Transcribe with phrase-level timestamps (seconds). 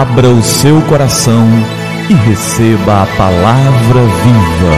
[0.00, 1.46] Abra o seu coração
[2.08, 4.74] e receba a palavra viva.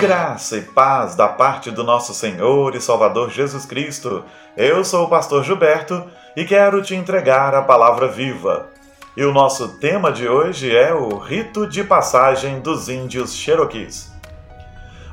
[0.00, 4.22] Graça e paz da parte do nosso Senhor e Salvador Jesus Cristo.
[4.56, 6.04] Eu sou o pastor Gilberto
[6.36, 8.68] e quero te entregar a palavra viva.
[9.16, 14.12] E o nosso tema de hoje é o rito de passagem dos índios Cherokees.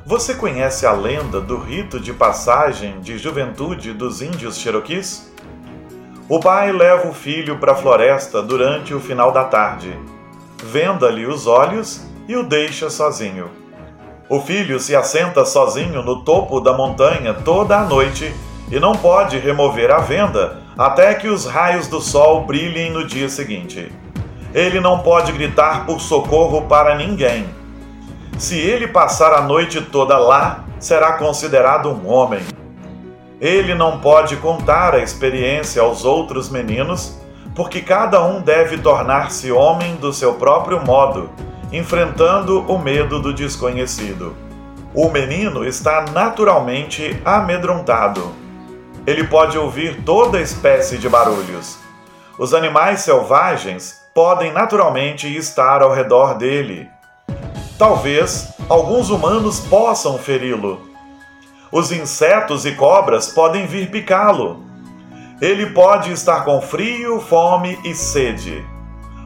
[0.06, 5.32] Você conhece a lenda do rito de passagem de juventude dos índios Cherokees?
[6.32, 9.94] O pai leva o filho para a floresta durante o final da tarde,
[10.64, 13.50] venda-lhe os olhos e o deixa sozinho.
[14.30, 18.34] O filho se assenta sozinho no topo da montanha toda a noite
[18.70, 23.28] e não pode remover a venda até que os raios do sol brilhem no dia
[23.28, 23.92] seguinte.
[24.54, 27.44] Ele não pode gritar por socorro para ninguém.
[28.38, 32.40] Se ele passar a noite toda lá, será considerado um homem
[33.42, 37.18] ele não pode contar a experiência aos outros meninos,
[37.56, 41.28] porque cada um deve tornar-se homem do seu próprio modo,
[41.72, 44.36] enfrentando o medo do desconhecido.
[44.94, 48.30] O menino está naturalmente amedrontado.
[49.04, 51.80] Ele pode ouvir toda espécie de barulhos.
[52.38, 56.88] Os animais selvagens podem naturalmente estar ao redor dele.
[57.76, 60.91] Talvez alguns humanos possam feri-lo
[61.72, 64.62] os insetos e cobras podem vir picá-lo.
[65.40, 68.62] Ele pode estar com frio, fome e sede.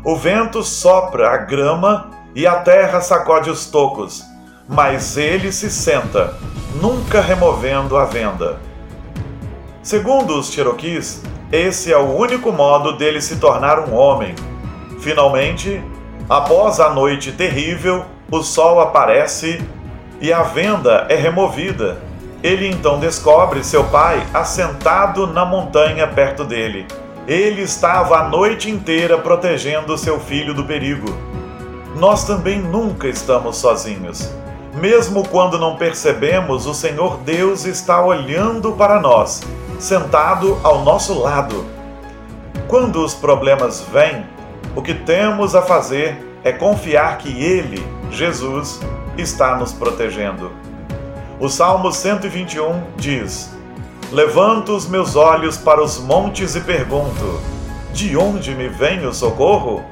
[0.05, 4.25] O vento sopra a grama e a terra sacode os tocos,
[4.69, 6.39] mas ele se senta,
[6.81, 8.61] nunca removendo a venda.
[9.83, 14.35] Segundo os Cherokees, esse é o único modo dele se tornar um homem.
[15.01, 15.83] Finalmente,
[16.29, 19.61] após a noite terrível, o sol aparece
[20.21, 22.06] e a venda é removida
[22.47, 26.87] ele então descobre seu pai assentado na montanha perto dele.
[27.27, 31.09] Ele estava a noite inteira protegendo seu filho do perigo.
[31.97, 34.33] Nós também nunca estamos sozinhos.
[34.75, 39.43] Mesmo quando não percebemos, o Senhor Deus está olhando para nós,
[39.81, 41.65] sentado ao nosso lado.
[42.69, 44.25] Quando os problemas vêm,
[44.77, 48.79] o que temos a fazer é confiar que Ele, Jesus,
[49.19, 50.66] está nos protegendo.
[51.39, 53.55] O Salmo 121 diz:
[54.11, 57.41] Levanto os meus olhos para os montes e pergunto:
[57.93, 59.85] De onde me vem o socorro?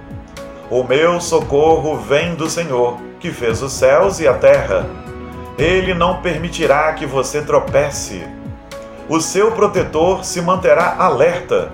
[0.71, 4.89] O meu socorro vem do Senhor, que fez os céus e a terra.
[5.59, 8.27] Ele não permitirá que você tropece.
[9.07, 11.71] O seu protetor se manterá alerta.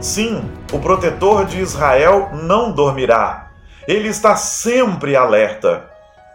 [0.00, 3.46] Sim, o protetor de Israel não dormirá.
[3.88, 5.88] Ele está sempre alerta.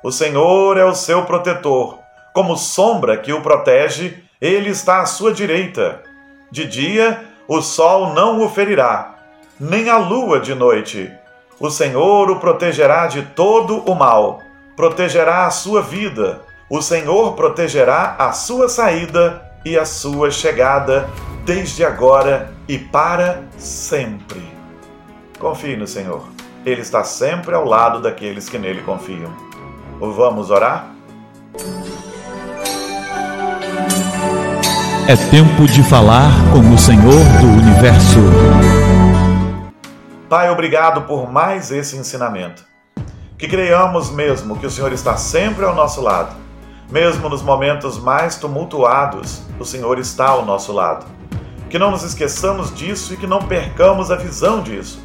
[0.04, 1.99] O Senhor é o seu protetor
[2.40, 6.02] como sombra que o protege, ele está à sua direita.
[6.50, 9.16] De dia, o sol não o ferirá,
[9.60, 11.12] nem a lua de noite.
[11.60, 14.40] O Senhor o protegerá de todo o mal,
[14.74, 16.40] protegerá a sua vida.
[16.70, 21.10] O Senhor protegerá a sua saída e a sua chegada,
[21.44, 24.50] desde agora e para sempre.
[25.38, 26.26] Confie no Senhor.
[26.66, 29.34] Ele está sempre ao lado daqueles que nele confiam.
[30.00, 30.90] Vamos orar?
[35.10, 38.20] É tempo de falar com o Senhor do Universo.
[40.30, 42.64] Pai, obrigado por mais esse ensinamento.
[43.36, 46.36] Que creiamos mesmo que o Senhor está sempre ao nosso lado.
[46.92, 51.08] Mesmo nos momentos mais tumultuados, o Senhor está ao nosso lado.
[51.72, 55.04] Que não nos esqueçamos disso e que não percamos a visão disso,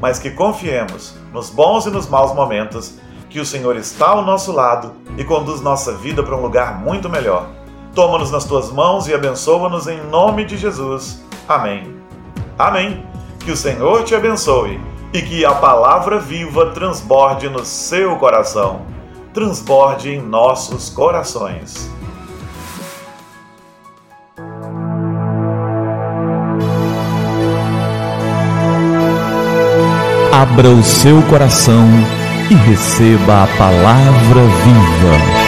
[0.00, 2.94] mas que confiemos nos bons e nos maus momentos
[3.28, 7.10] que o Senhor está ao nosso lado e conduz nossa vida para um lugar muito
[7.10, 7.62] melhor
[7.94, 11.24] Toma-nos nas tuas mãos e abençoa-nos em nome de Jesus.
[11.48, 11.94] Amém.
[12.58, 13.06] Amém.
[13.38, 14.80] Que o Senhor te abençoe
[15.12, 18.82] e que a palavra viva transborde no seu coração,
[19.32, 21.88] transborde em nossos corações.
[30.32, 31.86] Abra o seu coração
[32.50, 35.43] e receba a palavra viva.